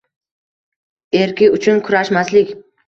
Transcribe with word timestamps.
erki 1.21 1.53
uchun 1.61 1.87
kurashmaslik- 1.91 2.55